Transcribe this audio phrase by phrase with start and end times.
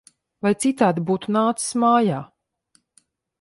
[0.45, 2.23] Vai citādi būtu nācis mājā!